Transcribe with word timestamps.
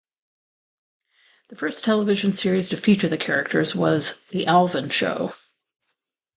The 1.49 1.55
first 1.55 1.83
television 1.83 2.33
series 2.33 2.67
to 2.69 2.75
feature 2.77 3.07
the 3.07 3.19
characters 3.19 3.75
was 3.75 4.17
"The 4.31 4.47
Alvin 4.47 4.89
Show". 4.89 5.35